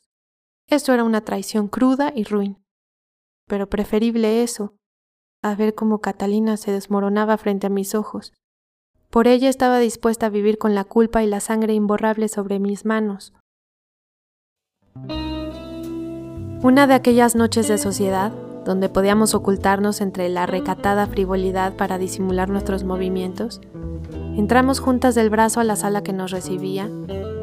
Esto 0.67 0.93
era 0.93 1.03
una 1.03 1.21
traición 1.21 1.67
cruda 1.67 2.11
y 2.15 2.23
ruin. 2.23 2.57
Pero 3.47 3.69
preferible 3.69 4.41
eso, 4.41 4.75
a 5.43 5.53
ver 5.53 5.75
cómo 5.75 6.01
Catalina 6.01 6.57
se 6.57 6.71
desmoronaba 6.71 7.37
frente 7.37 7.67
a 7.67 7.69
mis 7.69 7.93
ojos. 7.93 8.33
Por 9.11 9.27
ella 9.27 9.49
estaba 9.49 9.77
dispuesta 9.77 10.25
a 10.25 10.29
vivir 10.29 10.57
con 10.57 10.73
la 10.73 10.85
culpa 10.85 11.21
y 11.21 11.27
la 11.27 11.39
sangre 11.39 11.75
imborrable 11.75 12.29
sobre 12.29 12.57
mis 12.57 12.83
manos. 12.83 13.31
Una 16.63 16.87
de 16.87 16.95
aquellas 16.95 17.35
noches 17.35 17.67
de 17.67 17.77
sociedad, 17.77 18.33
donde 18.67 18.89
podíamos 18.89 19.33
ocultarnos 19.33 20.01
entre 20.01 20.27
la 20.27 20.45
recatada 20.45 21.07
frivolidad 21.07 21.77
para 21.77 21.97
disimular 21.97 22.49
nuestros 22.49 22.83
movimientos, 22.83 23.61
entramos 24.35 24.81
juntas 24.81 25.15
del 25.15 25.29
brazo 25.29 25.61
a 25.61 25.63
la 25.63 25.77
sala 25.77 26.03
que 26.03 26.11
nos 26.11 26.31
recibía 26.31 26.89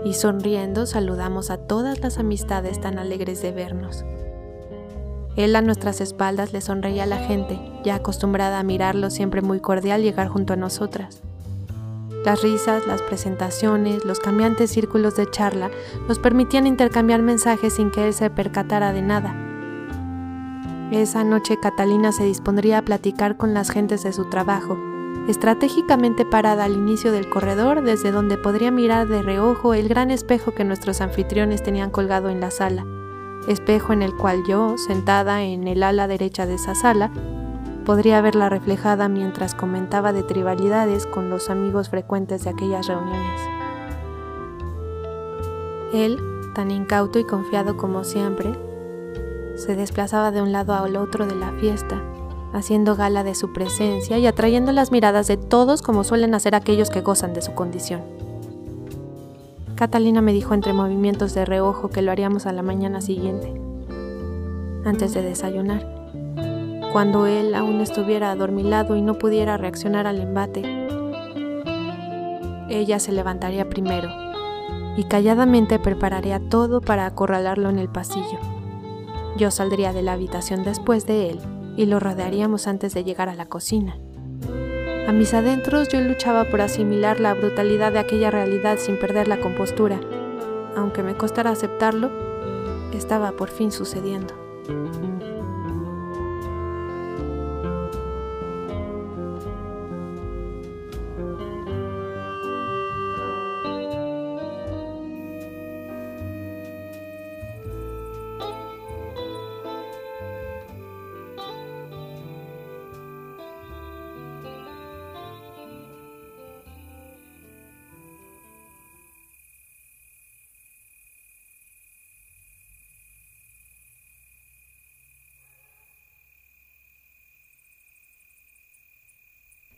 y 0.05 0.13
sonriendo 0.13 0.85
saludamos 0.85 1.51
a 1.51 1.57
todas 1.57 2.01
las 2.01 2.19
amistades 2.19 2.79
tan 2.79 2.99
alegres 2.99 3.41
de 3.41 3.53
vernos. 3.53 4.05
Él 5.35 5.57
a 5.57 5.63
nuestras 5.63 6.03
espaldas 6.03 6.53
le 6.53 6.61
sonreía 6.61 7.05
a 7.05 7.07
la 7.07 7.19
gente, 7.19 7.59
ya 7.83 7.95
acostumbrada 7.95 8.59
a 8.59 8.63
mirarlo 8.63 9.09
siempre 9.09 9.41
muy 9.41 9.61
cordial 9.61 10.03
llegar 10.03 10.29
junto 10.29 10.53
a 10.53 10.57
nosotras. 10.57 11.23
Las 12.23 12.43
risas, 12.43 12.87
las 12.87 13.01
presentaciones, 13.01 14.05
los 14.05 14.21
cambiantes 14.21 14.71
círculos 14.71 15.17
de 15.17 15.31
charla 15.31 15.71
nos 16.07 16.19
permitían 16.19 16.67
intercambiar 16.67 17.23
mensajes 17.23 17.73
sin 17.73 17.91
que 17.91 18.07
él 18.07 18.13
se 18.13 18.29
percatara 18.29 18.93
de 18.93 19.01
nada. 19.01 19.44
Esa 20.95 21.25
noche 21.25 21.59
Catalina 21.59 22.13
se 22.13 22.23
dispondría 22.23 22.79
a 22.79 22.83
platicar 22.83 23.37
con 23.37 23.53
las 23.53 23.69
gentes 23.69 24.05
de 24.05 24.13
su 24.13 24.27
trabajo, 24.27 24.79
estratégicamente 25.27 26.25
parada 26.25 26.63
al 26.63 26.75
inicio 26.75 27.11
del 27.11 27.29
corredor 27.29 27.83
desde 27.83 28.13
donde 28.13 28.39
podría 28.39 28.71
mirar 28.71 29.09
de 29.09 29.21
reojo 29.21 29.75
el 29.75 29.89
gran 29.89 30.13
espejo 30.13 30.55
que 30.55 30.63
nuestros 30.63 31.01
anfitriones 31.01 31.65
tenían 31.65 31.91
colgado 31.91 32.29
en 32.29 32.41
la 32.41 32.53
sala, 32.53 32.87
espejo 33.49 33.93
en 33.93 34.03
el 34.03 34.15
cual 34.15 34.45
yo, 34.49 34.79
sentada 34.79 35.43
en 35.43 35.67
el 35.67 35.83
ala 35.83 36.07
derecha 36.07 36.47
de 36.47 36.55
esa 36.55 36.77
sala, 36.77 37.11
podría 37.85 38.21
verla 38.21 38.49
reflejada 38.49 39.09
mientras 39.09 39.57
comentaba 39.57 40.13
de 40.13 40.23
tribalidades 40.23 41.07
con 41.07 41.29
los 41.29 41.51
amigos 41.51 41.89
frecuentes 41.89 42.45
de 42.45 42.51
aquellas 42.51 42.87
reuniones. 42.87 43.41
Él, 45.93 46.21
tan 46.55 46.71
incauto 46.71 47.19
y 47.19 47.25
confiado 47.25 47.77
como 47.77 48.05
siempre, 48.05 48.55
se 49.57 49.77
desplazaba 49.77 50.31
de 50.31 50.43
un 50.43 50.53
lado 50.53 50.75
al 50.75 50.97
otro 50.97 51.27
de 51.27 51.35
la 51.35 51.53
fiesta, 51.53 52.03
haciendo 52.53 52.97
gala 52.97 53.25
de 53.25 53.35
su 53.35 53.53
presencia 53.53 54.19
y 54.19 54.27
atrayendo 54.27 54.73
las 54.73 54.93
miradas 54.93 55.27
de 55.27 55.37
todos 55.37 55.83
como 55.83 56.05
suelen 56.05 56.35
hacer 56.35 56.55
aquellos 56.55 56.91
que 56.91 57.01
gozan 57.01 57.35
de 57.35 57.43
su 57.43 57.55
condición. 57.55 58.03
Catalina 59.75 60.21
me 60.23 60.33
dijo 60.33 60.55
entre 60.55 60.73
movimientos 60.73 61.35
de 61.35 61.45
reojo 61.45 61.89
que 61.89 62.03
lo 62.03 62.13
haríamos 62.13 62.47
a 62.47 62.53
la 62.53 62.63
mañana 62.63 63.01
siguiente, 63.01 63.53
antes 64.85 65.15
de 65.15 65.23
desayunar 65.23 65.95
cuando 66.95 67.27
él 67.27 67.57
aún 67.57 67.81
estuviera 67.81 68.31
adormilado 68.31 68.95
y 68.95 69.03
no 69.03 69.19
pudiera 69.19 69.57
reaccionar 69.57 70.07
al 70.07 70.21
embate. 70.21 70.63
Ella 72.69 73.01
se 73.01 73.11
levantaría 73.11 73.69
primero 73.69 74.11
y 74.97 75.03
calladamente 75.03 75.81
prepararía 75.81 76.39
todo 76.39 76.81
para 76.81 77.07
acorralarlo 77.07 77.69
en 77.69 77.81
el 77.81 77.89
pasillo. 77.89 78.39
Yo 79.37 79.51
saldría 79.51 79.93
de 79.93 80.03
la 80.03 80.13
habitación 80.13 80.63
después 80.63 81.07
de 81.07 81.31
él 81.31 81.41
y 81.77 81.87
lo 81.87 81.99
rodearíamos 81.99 82.67
antes 82.67 82.95
de 82.95 83.05
llegar 83.05 83.29
a 83.29 83.35
la 83.35 83.47
cocina. 83.47 83.97
A 85.09 85.13
mis 85.13 85.35
adentros 85.35 85.89
yo 85.89 86.01
luchaba 86.01 86.45
por 86.45 86.61
asimilar 86.61 87.21
la 87.21 87.35
brutalidad 87.35 87.93
de 87.93 87.99
aquella 87.99 88.31
realidad 88.31 88.79
sin 88.79 88.99
perder 88.99 89.29
la 89.29 89.41
compostura. 89.41 90.01
Aunque 90.77 91.03
me 91.03 91.15
costara 91.15 91.51
aceptarlo, 91.51 92.11
estaba 92.95 93.33
por 93.33 93.51
fin 93.51 93.71
sucediendo. 93.71 94.35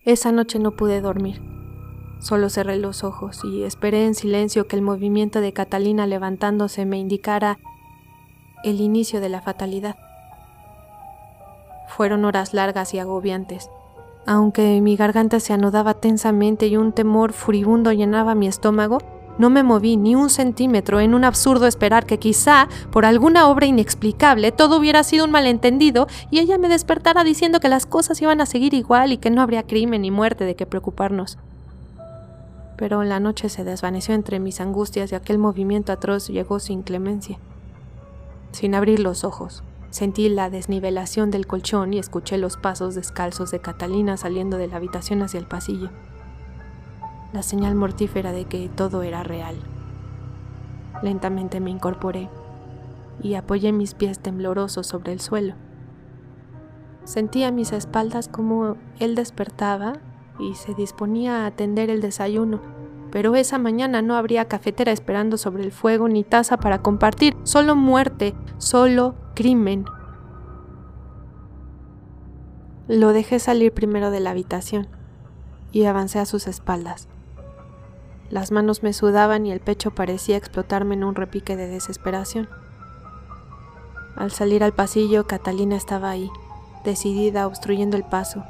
Esa 0.07 0.31
noche 0.31 0.61
no 0.61 0.71
pude 0.71 1.01
dormir. 1.01 1.43
Solo 2.21 2.49
cerré 2.49 2.77
los 2.77 3.03
ojos 3.03 3.41
y 3.45 3.65
esperé 3.65 4.07
en 4.07 4.15
silencio 4.15 4.69
que 4.69 4.77
el 4.77 4.83
movimiento 4.83 5.41
de 5.41 5.53
Catalina 5.53 6.07
levantándose 6.07 6.87
me 6.87 6.97
indicara 6.97 7.59
el 8.63 8.81
inicio 8.81 9.21
de 9.21 9.29
la 9.29 9.43
fatalidad. 9.43 9.97
Fueron 11.89 12.25
horas 12.25 12.55
largas 12.55 12.95
y 12.95 13.01
agobiantes. 13.01 13.69
Aunque 14.27 14.81
mi 14.81 14.95
garganta 14.95 15.41
se 15.41 15.53
anudaba 15.53 15.95
tensamente 15.95 16.69
y 16.69 16.77
un 16.77 16.93
temor 16.93 17.33
furibundo 17.33 17.91
llenaba 17.91 18.37
mi 18.37 18.47
estómago, 18.47 18.99
no 19.39 19.51
me 19.51 19.63
moví 19.63 19.97
ni 19.97 20.15
un 20.15 20.31
centímetro 20.31 21.01
en 21.01 21.15
un 21.15 21.25
absurdo 21.25 21.67
esperar 21.67 22.07
que 22.07 22.19
quizá, 22.19 22.69
por 22.91 23.05
alguna 23.05 23.49
obra 23.49 23.67
inexplicable, 23.67 24.53
todo 24.53 24.79
hubiera 24.79 25.03
sido 25.03 25.25
un 25.25 25.31
malentendido 25.31 26.07
y 26.31 26.39
ella 26.39 26.59
me 26.59 26.69
despertara 26.69 27.25
diciendo 27.25 27.61
que 27.61 27.69
las 27.69 27.87
cosas 27.87 28.21
iban 28.23 28.41
a 28.41 28.47
seguir 28.47 28.75
igual 28.75 29.13
y 29.13 29.19
que 29.19 29.31
no 29.31 29.43
habría 29.43 29.65
crimen 29.65 30.03
ni 30.03 30.11
muerte 30.11 30.45
de 30.45 30.57
qué 30.57 30.67
preocuparnos. 30.67 31.39
Pero 32.77 33.05
la 33.05 33.21
noche 33.21 33.49
se 33.49 33.65
desvaneció 33.65 34.15
entre 34.15 34.39
mis 34.39 34.61
angustias 34.61 35.13
y 35.13 35.15
aquel 35.15 35.39
movimiento 35.39 35.93
atroz 35.93 36.29
llegó 36.29 36.59
sin 36.59 36.83
clemencia. 36.83 37.39
Sin 38.53 38.75
abrir 38.75 39.01
los 39.01 39.25
ojos, 39.25 39.63
sentí 39.91 40.29
la 40.29 40.51
desnivelación 40.51 41.31
del 41.31 41.47
colchón 41.47 41.95
y 41.95 41.99
escuché 41.99 42.39
los 42.39 42.57
pasos 42.57 42.95
descalzos 42.95 43.51
de 43.51 43.61
Catalina 43.61 44.17
saliendo 44.17 44.59
de 44.59 44.69
la 44.69 44.77
habitación 44.77 45.23
hacia 45.23 45.41
el 45.41 45.47
pasillo 45.47 45.91
la 47.37 47.43
señal 47.43 47.75
mortífera 47.75 48.33
de 48.33 48.47
que 48.47 48.71
todo 48.71 49.03
era 49.03 49.23
real. 49.23 49.57
Lentamente 51.03 51.61
me 51.61 51.69
incorporé 51.69 52.31
y 53.23 53.35
apoyé 53.35 53.73
mis 53.73 53.93
pies 53.93 54.21
temblorosos 54.21 54.87
sobre 54.87 55.13
el 55.13 55.21
suelo. 55.21 55.53
Sentí 57.05 57.45
a 57.45 57.53
mis 57.53 57.73
espaldas 57.73 58.29
como 58.29 58.79
él 59.01 59.15
despertaba 59.15 59.93
y 60.39 60.55
se 60.55 60.73
disponía 60.73 61.43
a 61.43 61.47
atender 61.47 61.91
el 61.91 62.01
desayuno, 62.01 62.63
pero 63.13 63.35
esa 63.35 63.59
mañana 63.59 64.01
no 64.01 64.17
habría 64.17 64.47
cafetera 64.47 64.91
esperando 64.91 65.37
sobre 65.37 65.63
el 65.63 65.73
fuego 65.73 66.09
ni 66.09 66.25
taza 66.25 66.57
para 66.57 66.81
compartir, 66.81 67.37
solo 67.43 67.77
muerte, 67.77 68.35
solo 68.57 69.15
crimen. 69.35 69.85
Lo 72.89 73.13
dejé 73.13 73.39
salir 73.39 73.73
primero 73.73 74.11
de 74.11 74.21
la 74.21 74.31
habitación 74.31 74.89
y 75.71 75.85
avancé 75.85 76.19
a 76.19 76.25
sus 76.25 76.47
espaldas. 76.47 77.09
Las 78.31 78.51
manos 78.51 78.83
me 78.83 78.93
sudaban 78.93 79.47
y 79.47 79.53
el 79.53 79.61
pecho 79.61 79.93
parecía 79.93 80.37
explotarme 80.37 80.95
en 80.95 81.05
un 81.05 81.15
repique 81.15 81.57
de 81.57 81.69
desesperación. 81.69 82.49
Al 84.17 84.31
salir 84.31 84.65
al 84.65 84.73
pasillo, 84.73 85.27
Catalina 85.27 85.77
estaba 85.77 86.11
ahí, 86.11 86.31
decidida, 86.85 87.47
obstruyendo 87.47 87.97
el 87.97 88.05
paso 88.05 88.45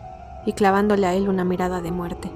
y 0.47 0.53
clavándole 0.53 1.07
a 1.07 1.15
él 1.15 1.29
una 1.29 1.45
mirada 1.45 1.81
de 1.81 1.91
muerte. 1.91 2.31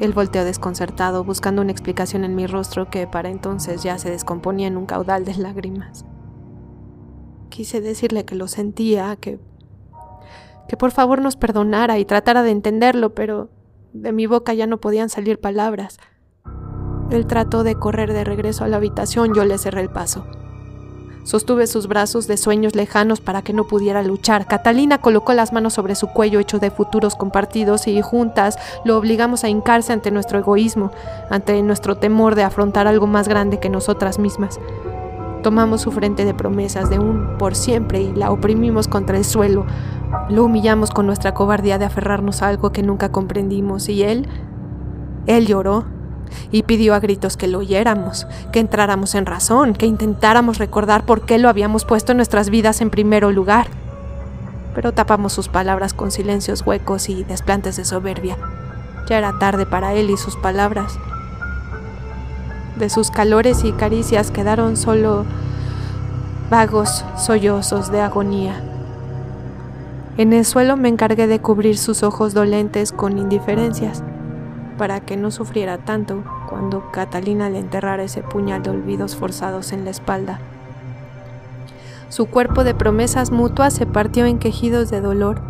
Él 0.00 0.12
volteó 0.12 0.44
desconcertado, 0.44 1.24
buscando 1.24 1.62
una 1.62 1.72
explicación 1.72 2.24
en 2.24 2.36
mi 2.36 2.46
rostro 2.46 2.88
que 2.88 3.06
para 3.06 3.30
entonces 3.30 3.82
ya 3.82 3.98
se 3.98 4.10
descomponía 4.10 4.68
en 4.68 4.76
un 4.76 4.86
caudal 4.86 5.24
de 5.24 5.34
lágrimas. 5.34 6.04
Quise 7.48 7.80
decirle 7.80 8.24
que 8.24 8.36
lo 8.36 8.46
sentía, 8.46 9.16
que 9.16 9.40
que 10.68 10.76
por 10.76 10.92
favor 10.92 11.20
nos 11.20 11.36
perdonara 11.36 11.98
y 11.98 12.04
tratara 12.04 12.42
de 12.42 12.50
entenderlo, 12.50 13.14
pero 13.14 13.48
de 13.92 14.12
mi 14.12 14.26
boca 14.26 14.54
ya 14.54 14.66
no 14.66 14.78
podían 14.78 15.08
salir 15.08 15.40
palabras. 15.40 15.98
Él 17.10 17.26
trató 17.26 17.64
de 17.64 17.74
correr 17.74 18.12
de 18.12 18.24
regreso 18.24 18.64
a 18.64 18.68
la 18.68 18.76
habitación, 18.76 19.34
yo 19.34 19.44
le 19.44 19.58
cerré 19.58 19.80
el 19.80 19.88
paso. 19.88 20.26
Sostuve 21.28 21.66
sus 21.66 21.88
brazos 21.88 22.26
de 22.26 22.38
sueños 22.38 22.74
lejanos 22.74 23.20
para 23.20 23.42
que 23.42 23.52
no 23.52 23.66
pudiera 23.66 24.02
luchar. 24.02 24.46
Catalina 24.46 25.02
colocó 25.02 25.34
las 25.34 25.52
manos 25.52 25.74
sobre 25.74 25.94
su 25.94 26.06
cuello 26.08 26.40
hecho 26.40 26.58
de 26.58 26.70
futuros 26.70 27.16
compartidos 27.16 27.86
y 27.86 28.00
juntas 28.00 28.58
lo 28.84 28.96
obligamos 28.96 29.44
a 29.44 29.50
hincarse 29.50 29.92
ante 29.92 30.10
nuestro 30.10 30.38
egoísmo, 30.38 30.90
ante 31.28 31.60
nuestro 31.62 31.96
temor 31.96 32.34
de 32.34 32.44
afrontar 32.44 32.86
algo 32.86 33.06
más 33.06 33.28
grande 33.28 33.60
que 33.60 33.68
nosotras 33.68 34.18
mismas. 34.18 34.58
Tomamos 35.42 35.82
su 35.82 35.92
frente 35.92 36.24
de 36.24 36.34
promesas 36.34 36.90
de 36.90 36.98
un 36.98 37.38
por 37.38 37.54
siempre 37.54 38.00
y 38.00 38.12
la 38.12 38.30
oprimimos 38.30 38.88
contra 38.88 39.16
el 39.16 39.24
suelo, 39.24 39.66
lo 40.28 40.44
humillamos 40.44 40.90
con 40.90 41.06
nuestra 41.06 41.34
cobardía 41.34 41.78
de 41.78 41.84
aferrarnos 41.84 42.42
a 42.42 42.48
algo 42.48 42.72
que 42.72 42.82
nunca 42.82 43.10
comprendimos 43.10 43.88
y 43.88 44.02
él, 44.02 44.26
él 45.26 45.46
lloró 45.46 45.84
y 46.50 46.62
pidió 46.62 46.94
a 46.94 47.00
gritos 47.00 47.36
que 47.36 47.46
lo 47.46 47.58
oyéramos, 47.58 48.26
que 48.52 48.60
entráramos 48.60 49.14
en 49.14 49.26
razón, 49.26 49.74
que 49.74 49.86
intentáramos 49.86 50.58
recordar 50.58 51.04
por 51.04 51.22
qué 51.22 51.38
lo 51.38 51.48
habíamos 51.48 51.84
puesto 51.84 52.12
en 52.12 52.18
nuestras 52.18 52.50
vidas 52.50 52.80
en 52.80 52.90
primer 52.90 53.24
lugar. 53.24 53.68
Pero 54.74 54.92
tapamos 54.92 55.32
sus 55.32 55.48
palabras 55.48 55.94
con 55.94 56.10
silencios 56.10 56.64
huecos 56.66 57.08
y 57.08 57.24
desplantes 57.24 57.76
de 57.76 57.84
soberbia. 57.84 58.36
Ya 59.08 59.18
era 59.18 59.38
tarde 59.38 59.66
para 59.66 59.94
él 59.94 60.10
y 60.10 60.16
sus 60.16 60.36
palabras. 60.36 60.98
De 62.78 62.88
sus 62.90 63.10
calores 63.10 63.64
y 63.64 63.72
caricias 63.72 64.30
quedaron 64.30 64.76
solo 64.76 65.24
vagos 66.48 67.04
sollozos 67.16 67.90
de 67.90 68.00
agonía. 68.00 68.62
En 70.16 70.32
el 70.32 70.44
suelo 70.44 70.76
me 70.76 70.88
encargué 70.88 71.26
de 71.26 71.40
cubrir 71.40 71.76
sus 71.76 72.04
ojos 72.04 72.34
dolentes 72.34 72.92
con 72.92 73.18
indiferencias, 73.18 74.04
para 74.76 75.00
que 75.00 75.16
no 75.16 75.32
sufriera 75.32 75.78
tanto 75.78 76.22
cuando 76.48 76.92
Catalina 76.92 77.50
le 77.50 77.58
enterrara 77.58 78.04
ese 78.04 78.22
puñal 78.22 78.62
de 78.62 78.70
olvidos 78.70 79.16
forzados 79.16 79.72
en 79.72 79.84
la 79.84 79.90
espalda. 79.90 80.38
Su 82.10 82.26
cuerpo 82.26 82.62
de 82.62 82.74
promesas 82.74 83.32
mutuas 83.32 83.74
se 83.74 83.86
partió 83.86 84.24
en 84.24 84.38
quejidos 84.38 84.88
de 84.88 85.00
dolor. 85.00 85.40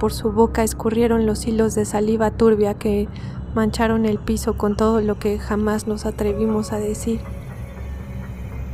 Por 0.00 0.12
su 0.12 0.32
boca 0.32 0.64
escurrieron 0.64 1.24
los 1.24 1.46
hilos 1.46 1.76
de 1.76 1.84
saliva 1.84 2.32
turbia 2.32 2.74
que 2.74 3.08
mancharon 3.54 4.06
el 4.06 4.18
piso 4.18 4.54
con 4.54 4.76
todo 4.76 5.00
lo 5.00 5.18
que 5.18 5.38
jamás 5.38 5.86
nos 5.86 6.06
atrevimos 6.06 6.72
a 6.72 6.78
decir. 6.78 7.20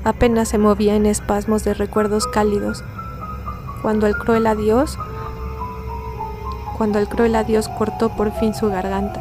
Apenas 0.05 0.49
se 0.49 0.59
movía 0.59 0.97
en 0.97 1.07
espasmos 1.07 1.65
de 1.65 1.75
recuerdos 1.75 2.27
cálidos, 2.27 2.85
cuando 3.83 4.07
el 4.07 4.17
cruel 4.17 4.47
adiós, 4.47 4.99
cuando 6.77 6.99
el 6.99 7.09
cruel 7.09 7.35
adiós 7.37 7.69
cortó 7.69 8.11
por 8.11 8.33
fin 8.33 8.55
su 8.55 8.69
garganta 8.69 9.21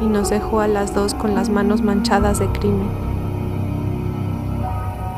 y 0.00 0.06
nos 0.06 0.30
dejó 0.30 0.60
a 0.60 0.68
las 0.68 0.94
dos 0.94 1.14
con 1.14 1.34
las 1.34 1.48
manos 1.48 1.82
manchadas 1.82 2.38
de 2.38 2.48
crimen 2.48 3.12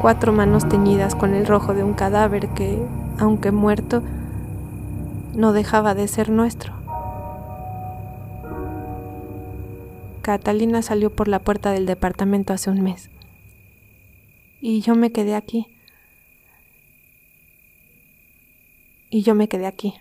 cuatro 0.05 0.35
manos 0.35 0.69
teñidas 0.69 1.15
con 1.15 1.33
el 1.33 1.47
rojo 1.47 1.73
de 1.73 1.83
un 1.83 1.95
cadáver 1.95 2.49
que, 2.49 2.79
aunque 3.19 3.53
muerto, 3.53 4.03
no 5.35 5.55
dejaba 5.55 5.95
de 5.95 6.09
ser 6.09 6.29
nuestro. 6.29 6.84
Catalina 10.25 10.81
salió 10.81 11.15
por 11.15 11.29
la 11.29 11.41
puerta 11.41 11.71
del 11.71 11.85
departamento 11.85 12.55
hace 12.55 12.71
un 12.71 12.81
mes. 12.81 13.11
Y 14.59 14.81
yo 14.81 14.95
me 14.95 15.13
quedé 15.13 15.35
aquí. 15.35 15.67
Y 19.11 19.21
yo 19.21 19.35
me 19.35 19.49
quedé 19.49 19.67
aquí. 19.67 19.93